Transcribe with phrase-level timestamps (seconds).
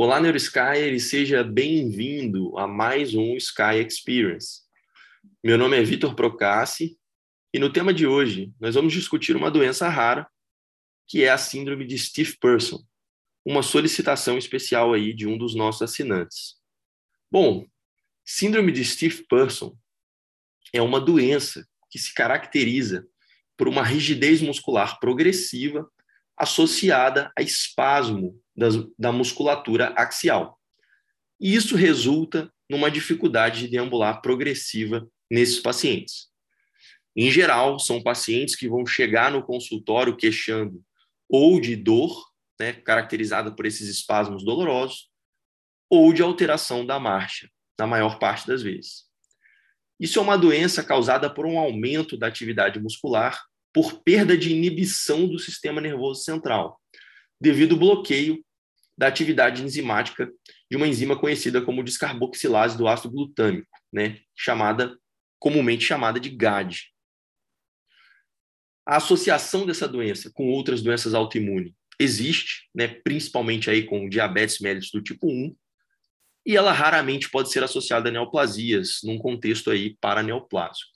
[0.00, 4.60] Olá, NeuroSky, e seja bem-vindo a mais um Sky Experience.
[5.42, 6.96] Meu nome é Vitor Procassi
[7.52, 10.30] e no tema de hoje nós vamos discutir uma doença rara
[11.08, 12.78] que é a síndrome de Stiff Person,
[13.44, 16.54] uma solicitação especial aí de um dos nossos assinantes.
[17.28, 17.66] Bom,
[18.24, 19.76] síndrome de Stiff Person
[20.72, 23.04] é uma doença que se caracteriza
[23.56, 25.90] por uma rigidez muscular progressiva
[26.36, 30.58] associada a espasmo das, da musculatura axial.
[31.40, 36.26] E isso resulta numa dificuldade de deambular progressiva nesses pacientes.
[37.16, 40.82] Em geral, são pacientes que vão chegar no consultório queixando
[41.28, 42.26] ou de dor,
[42.58, 45.08] né, caracterizada por esses espasmos dolorosos,
[45.90, 49.04] ou de alteração da marcha, na maior parte das vezes.
[50.00, 55.28] Isso é uma doença causada por um aumento da atividade muscular por perda de inibição
[55.28, 56.80] do sistema nervoso central,
[57.40, 58.44] devido ao bloqueio
[58.98, 60.28] da atividade enzimática
[60.68, 64.98] de uma enzima conhecida como descarboxilase do ácido glutâmico, né, chamada
[65.38, 66.92] comumente chamada de GAD.
[68.84, 74.90] A associação dessa doença com outras doenças autoimunes existe, né, principalmente aí com diabetes mellitus
[74.90, 75.56] do tipo 1,
[76.44, 80.90] e ela raramente pode ser associada a neoplasias num contexto aí paraneoplásico.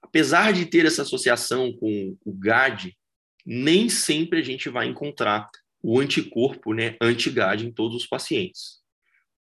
[0.00, 2.96] Apesar de ter essa associação com o GAD,
[3.44, 5.46] nem sempre a gente vai encontrar
[5.82, 8.80] o anticorpo né, anti-GAD em todos os pacientes.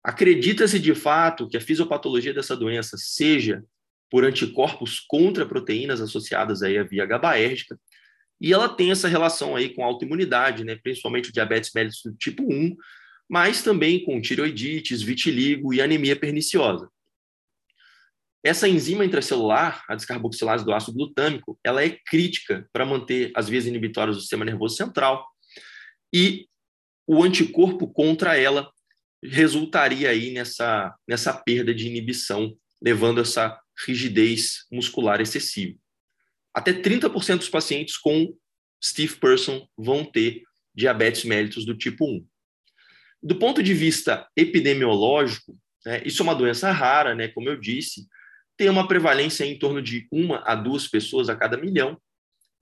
[0.02, 3.64] Acredita-se de fato que a fisiopatologia dessa doença seja
[4.10, 7.78] por anticorpos contra proteínas associadas aí à via GABAérgica,
[8.40, 12.76] e ela tem essa relação aí com autoimunidade, né, principalmente o diabetes mellitus tipo 1,
[13.28, 16.88] mas também com tiroidites, vitiligo e anemia perniciosa.
[18.42, 23.66] Essa enzima intracelular, a descarboxilase do ácido glutâmico, ela é crítica para manter as vias
[23.66, 25.26] inibitórias do sistema nervoso central
[26.12, 26.46] e
[27.06, 28.70] o anticorpo contra ela
[29.22, 35.76] resultaria aí nessa, nessa perda de inibição, levando essa rigidez muscular excessiva.
[36.54, 38.36] Até 30% dos pacientes com
[38.82, 40.42] stiff person vão ter
[40.74, 42.26] diabetes mellitus do tipo 1.
[43.22, 48.06] Do ponto de vista epidemiológico, né, isso é uma doença rara, né, como eu disse,
[48.56, 52.00] tem uma prevalência em torno de uma a duas pessoas a cada milhão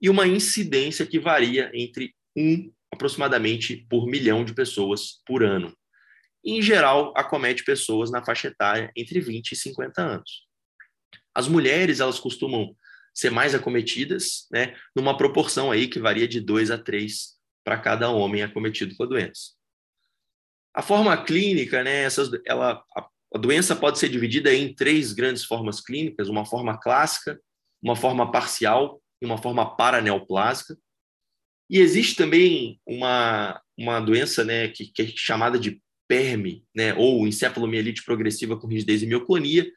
[0.01, 5.75] e uma incidência que varia entre um aproximadamente por milhão de pessoas por ano.
[6.45, 10.47] em geral, acomete pessoas na faixa etária entre 20 e 50 anos.
[11.35, 12.73] As mulheres, elas costumam
[13.13, 18.09] ser mais acometidas, né, numa proporção aí que varia de 2 a 3 para cada
[18.11, 19.51] homem acometido com a doença.
[20.73, 25.43] A forma clínica, né, essas, ela, a a doença pode ser dividida em três grandes
[25.43, 27.39] formas clínicas: uma forma clássica,
[27.81, 30.77] uma forma parcial e uma forma paraneoplásica.
[31.69, 37.27] E existe também uma, uma doença né, que, que é chamada de PERM, né, ou
[37.27, 39.69] encefalomielite progressiva com rigidez e mioclonia,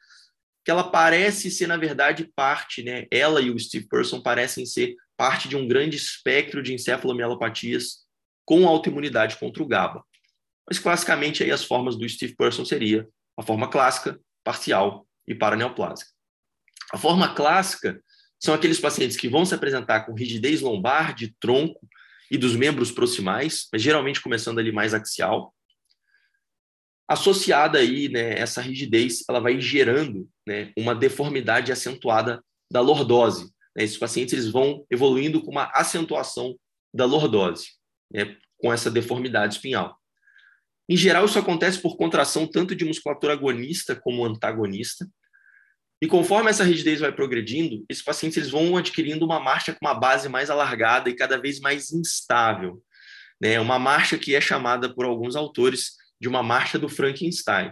[0.63, 4.95] que ela parece ser, na verdade, parte, né, ela e o Steve Person parecem ser
[5.17, 8.05] parte de um grande espectro de encefalomielopatias
[8.45, 10.03] com autoimunidade contra o GABA.
[10.67, 13.07] Mas, classicamente, aí as formas do Steve Person seria
[13.37, 16.11] a forma clássica, parcial e paraneoplásica.
[16.93, 18.01] A forma clássica
[18.43, 21.87] são aqueles pacientes que vão se apresentar com rigidez lombar, de tronco
[22.29, 25.53] e dos membros proximais, mas geralmente começando ali mais axial.
[27.07, 33.51] Associada aí, né, essa rigidez, ela vai gerando né, uma deformidade acentuada da lordose.
[33.75, 33.83] Né?
[33.83, 36.57] Esses pacientes eles vão evoluindo com uma acentuação
[36.93, 37.71] da lordose,
[38.11, 39.95] né, com essa deformidade espinhal.
[40.89, 45.07] Em geral, isso acontece por contração tanto de musculatura agonista como antagonista.
[46.01, 49.93] E conforme essa rigidez vai progredindo, esses pacientes eles vão adquirindo uma marcha com uma
[49.93, 52.83] base mais alargada e cada vez mais instável.
[53.39, 53.59] Né?
[53.59, 57.71] Uma marcha que é chamada por alguns autores de uma marcha do Frankenstein.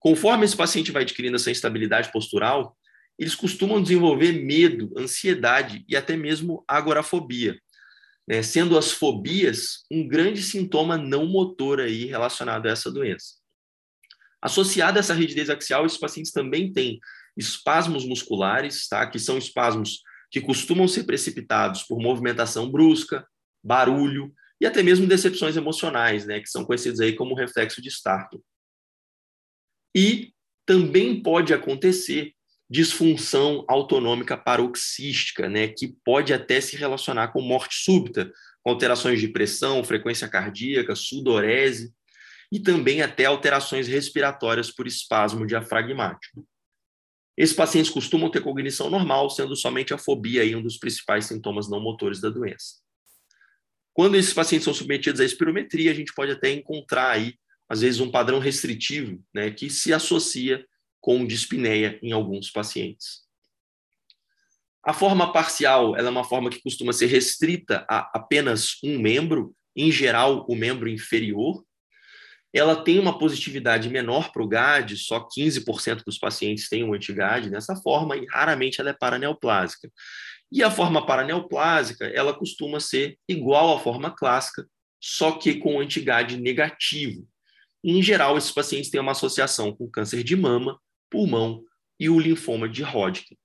[0.00, 2.76] Conforme esse paciente vai adquirindo essa instabilidade postural,
[3.16, 7.56] eles costumam desenvolver medo, ansiedade e até mesmo agorafobia,
[8.26, 13.41] né, sendo as fobias um grande sintoma não motor aí relacionado a essa doença.
[14.42, 16.98] Associada a essa rigidez axial, esses pacientes também têm
[17.36, 23.26] espasmos musculares, tá, que são espasmos que costumam ser precipitados por movimentação brusca,
[23.62, 28.42] barulho e até mesmo decepções emocionais, né, que são conhecidos aí como reflexo de Startle.
[29.94, 30.32] E
[30.66, 32.32] também pode acontecer
[32.68, 39.28] disfunção autonômica paroxística, né, que pode até se relacionar com morte súbita, com alterações de
[39.28, 41.92] pressão, frequência cardíaca, sudorese
[42.52, 46.46] e também até alterações respiratórias por espasmo diafragmático.
[47.34, 51.80] Esses pacientes costumam ter cognição normal, sendo somente a fobia um dos principais sintomas não
[51.80, 52.82] motores da doença.
[53.94, 57.34] Quando esses pacientes são submetidos à espirometria, a gente pode até encontrar aí,
[57.66, 60.64] às vezes, um padrão restritivo, né, que se associa
[61.00, 63.22] com dispneia em alguns pacientes.
[64.84, 69.90] A forma parcial é uma forma que costuma ser restrita a apenas um membro, em
[69.90, 71.64] geral, o membro inferior.
[72.54, 77.48] Ela tem uma positividade menor para o GAD, só 15% dos pacientes têm um anti-GAD
[77.48, 79.90] nessa forma, e raramente ela é paraneoplásica.
[80.50, 84.68] E a forma paraneoplásica, ela costuma ser igual à forma clássica,
[85.00, 87.26] só que com anti-GAD negativo.
[87.82, 90.78] Em geral, esses pacientes têm uma associação com câncer de mama,
[91.10, 91.64] pulmão
[91.98, 93.36] e o linfoma de Hodgkin.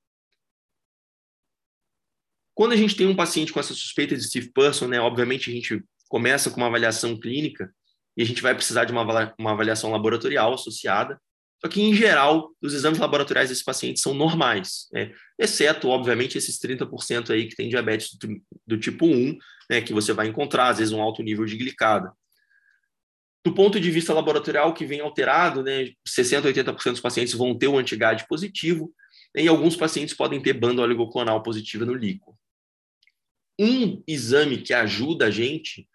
[2.53, 5.53] Quando a gente tem um paciente com essa suspeita de Steve Person, né, obviamente a
[5.53, 7.74] gente começa com uma avaliação clínica
[8.17, 9.03] e a gente vai precisar de uma,
[9.37, 11.21] uma avaliação laboratorial associada.
[11.63, 15.13] Só que, em geral, os exames laboratoriais desses pacientes são normais, né?
[15.39, 19.37] exceto, obviamente, esses 30% aí que tem diabetes do, do tipo 1,
[19.69, 22.11] né, que você vai encontrar, às vezes, um alto nível de glicada.
[23.43, 27.57] Do ponto de vista laboratorial, que vem alterado, né, 60% a 80% dos pacientes vão
[27.57, 28.93] ter o antigade positivo,
[29.35, 32.35] né, e alguns pacientes podem ter banda oligoclonal positiva no líquido.
[33.59, 35.87] Um exame que ajuda a gente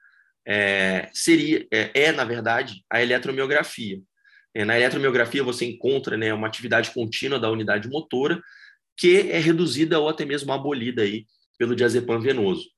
[0.47, 4.01] é, seria, é, é, na verdade, a eletromiografia.
[4.55, 8.43] É, na eletromiografia você encontra né, uma atividade contínua da unidade motora
[8.97, 11.27] que é reduzida ou até mesmo abolida aí
[11.59, 12.69] pelo diazepam venoso.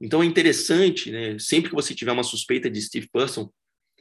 [0.00, 3.50] Então é interessante, né, sempre que você tiver uma suspeita de Steve Person,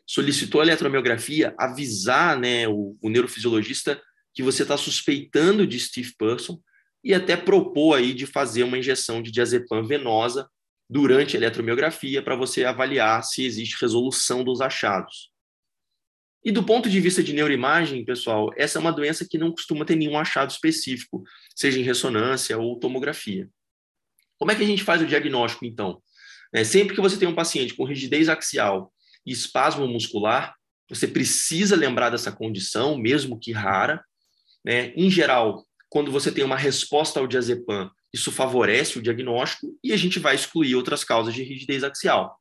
[0.05, 4.01] solicitou a eletromiografia, avisar né, o, o neurofisiologista
[4.33, 6.59] que você está suspeitando de Steve Person
[7.03, 10.49] e até propor aí de fazer uma injeção de diazepam venosa
[10.93, 15.31] durante a eletromiografia para você avaliar se existe resolução dos achados.
[16.45, 19.85] E do ponto de vista de neuroimagem, pessoal, essa é uma doença que não costuma
[19.85, 21.23] ter nenhum achado específico,
[21.55, 23.49] seja em ressonância ou tomografia.
[24.37, 25.99] Como é que a gente faz o diagnóstico, então?
[26.53, 28.93] É, sempre que você tem um paciente com rigidez axial
[29.25, 30.53] e espasmo muscular,
[30.87, 34.03] você precisa lembrar dessa condição, mesmo que rara.
[34.63, 34.93] Né?
[34.95, 39.97] Em geral, quando você tem uma resposta ao diazepam, isso favorece o diagnóstico e a
[39.97, 42.39] gente vai excluir outras causas de rigidez axial.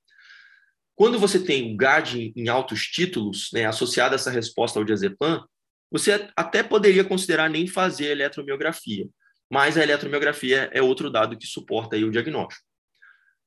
[0.95, 5.43] Quando você tem o GAD em altos títulos, né, associado a essa resposta ao diazepam,
[5.91, 9.09] você até poderia considerar nem fazer eletromiografia,
[9.51, 12.67] mas a eletromiografia é outro dado que suporta aí o diagnóstico.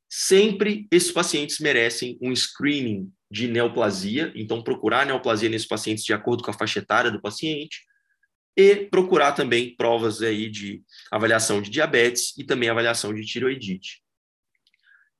[0.10, 6.44] Sempre esses pacientes merecem um screening de neoplasia, então procurar neoplasia nesses pacientes de acordo
[6.44, 7.82] com a faixa etária do paciente
[8.56, 10.82] e procurar também provas aí de
[11.12, 14.02] avaliação de diabetes e também avaliação de tiroidite.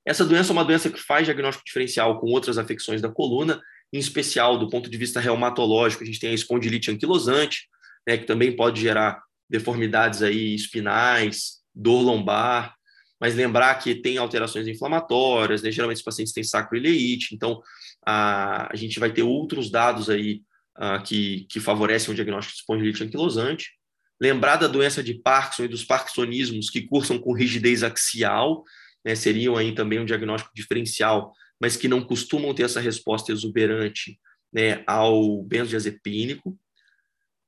[0.06, 3.62] Essa doença é uma doença que faz diagnóstico diferencial com outras afecções da coluna,
[3.92, 7.68] em especial do ponto de vista reumatológico, a gente tem a espondilite anquilosante,
[8.08, 12.76] né, que também pode gerar deformidades aí espinais, dor lombar,
[13.20, 15.72] mas lembrar que tem alterações inflamatórias, né?
[15.72, 17.62] geralmente os pacientes têm sacroileite, então
[18.06, 20.42] a, a gente vai ter outros dados aí
[20.76, 23.72] a, que, que favorecem o diagnóstico de espondilite anquilosante.
[24.20, 28.64] Lembrar da doença de Parkinson e dos parkinsonismos que cursam com rigidez axial,
[29.04, 29.16] né?
[29.16, 34.20] seriam aí também um diagnóstico diferencial, mas que não costumam ter essa resposta exuberante
[34.54, 36.58] né, ao benzodiazepínico.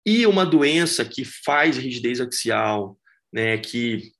[0.05, 2.97] E uma doença que faz rigidez axial,
[3.31, 4.11] né, que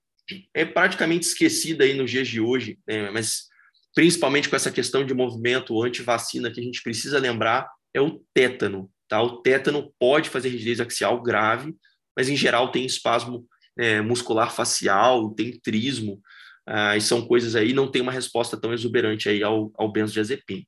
[0.53, 3.09] é praticamente esquecida aí nos dias de hoje, né?
[3.11, 3.47] mas
[3.95, 8.91] principalmente com essa questão de movimento anti-vacina que a gente precisa lembrar, é o tétano.
[9.07, 9.21] Tá?
[9.21, 11.75] O tétano pode fazer rigidez axial grave,
[12.15, 13.47] mas em geral tem espasmo
[13.77, 16.21] é, muscular facial, tem trismo,
[16.65, 20.63] ah, e são coisas aí, não tem uma resposta tão exuberante aí ao, ao benzodiazepina.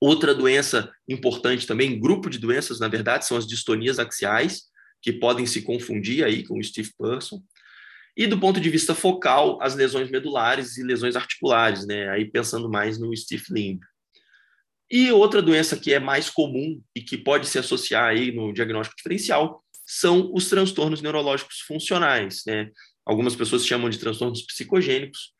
[0.00, 4.62] Outra doença importante também, grupo de doenças, na verdade, são as distonias axiais,
[5.00, 7.42] que podem se confundir aí com o Steve Person.
[8.16, 12.08] E do ponto de vista focal, as lesões medulares e lesões articulares, né?
[12.10, 13.80] Aí pensando mais no stiff limb.
[14.92, 18.94] E outra doença que é mais comum e que pode se associar aí no diagnóstico
[18.94, 22.70] diferencial são os transtornos neurológicos funcionais, né?
[23.02, 25.32] Algumas pessoas chamam de transtornos psicogênicos,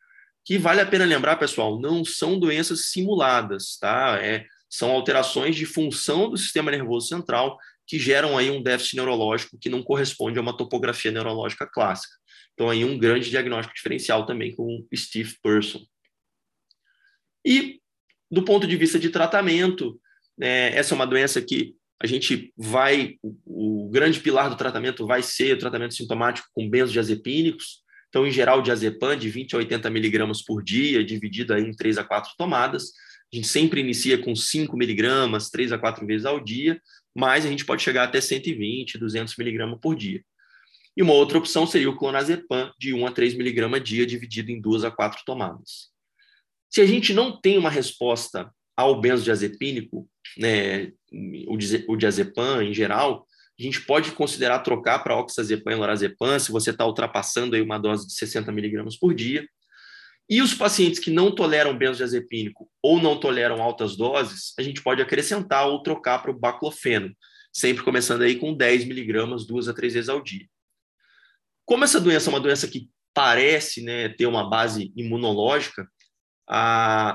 [0.43, 4.19] que vale a pena lembrar, pessoal, não são doenças simuladas, tá?
[4.23, 9.59] É, são alterações de função do sistema nervoso central que geram aí um déficit neurológico
[9.59, 12.15] que não corresponde a uma topografia neurológica clássica.
[12.55, 15.85] Então, aí um grande diagnóstico diferencial também com Steve Person.
[17.45, 17.82] E,
[18.33, 20.01] do ponto de vista de tratamento,
[20.39, 25.07] né, essa é uma doença que a gente vai, o, o, grande pilar do tratamento
[25.07, 27.83] vai ser o tratamento sintomático com benzodiazepínicos.
[28.09, 31.99] Então, em geral, diazepam de 20 a 80 miligramas por dia, dividido aí em 3
[31.99, 32.93] a 4 tomadas.
[33.33, 36.81] A gente sempre inicia com 5 miligramas, 3 a 4 vezes ao dia,
[37.15, 40.25] mas a gente pode chegar até 120, 200 miligramas por dia.
[40.97, 44.61] E uma outra opção seria o clonazepam de 1 a 3 miligramas dia, dividido em
[44.61, 45.92] 2 a 4 tomadas.
[46.73, 50.91] Se a gente não tem uma resposta ao benzodiazepínico, né,
[51.87, 53.27] o diazepam em geral,
[53.59, 57.79] a gente pode considerar trocar para oxazepam e lorazepam se você está ultrapassando aí uma
[57.79, 59.47] dose de 60 miligramas por dia.
[60.31, 65.03] E os pacientes que não toleram benzodiazepínico ou não toleram altas doses, a gente pode
[65.03, 67.15] acrescentar ou trocar para o baclofeno,
[67.53, 70.47] sempre começando aí com 10 miligramas duas a três vezes ao dia.
[71.67, 75.87] Como essa doença é uma doença que parece né, ter uma base imunológica,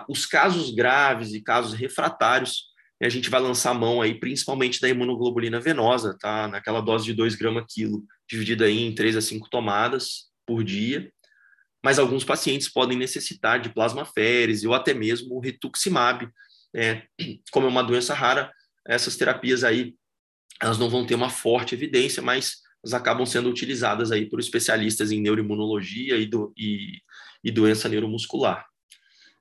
[0.07, 2.65] os casos graves e casos refratários,
[3.01, 6.47] a gente vai lançar a mão aí principalmente da imunoglobulina venosa, tá?
[6.47, 11.11] Naquela dose de 2 gramas quilo, dividida aí em 3 a 5 tomadas por dia.
[11.83, 16.27] Mas alguns pacientes podem necessitar de plasmaférese ou até mesmo rituximab,
[16.73, 17.03] né?
[17.51, 18.51] Como é uma doença rara,
[18.87, 19.93] essas terapias aí
[20.61, 25.11] elas não vão ter uma forte evidência, mas elas acabam sendo utilizadas aí por especialistas
[25.11, 26.99] em neuroimunologia e, do, e,
[27.43, 28.65] e doença neuromuscular.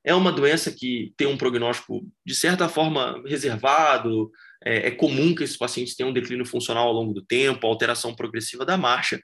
[0.07, 4.31] É uma doença que tem um prognóstico, de certa forma, reservado.
[4.65, 8.15] É, é, comum que esses pacientes tenham um declínio funcional ao longo do tempo, alteração
[8.15, 9.21] progressiva da marcha.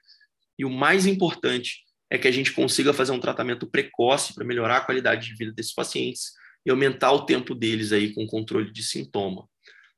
[0.59, 4.77] E o mais importante é que a gente consiga fazer um tratamento precoce para melhorar
[4.77, 6.33] a qualidade de vida desses pacientes
[6.65, 9.47] e aumentar o tempo deles aí com controle de sintoma.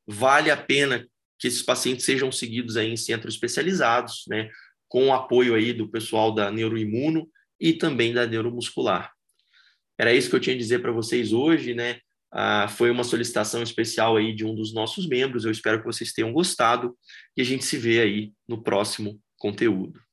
[0.07, 1.05] Vale a pena
[1.39, 4.49] que esses pacientes sejam seguidos aí em centros especializados, né,
[4.87, 7.27] com o apoio aí do pessoal da neuroimuno
[7.59, 9.14] e também da neuromuscular.
[9.97, 11.99] Era isso que eu tinha a dizer para vocês hoje, né?
[12.31, 15.45] Ah, foi uma solicitação especial aí de um dos nossos membros.
[15.45, 16.95] Eu espero que vocês tenham gostado
[17.37, 20.04] e a gente se vê aí no próximo conteúdo.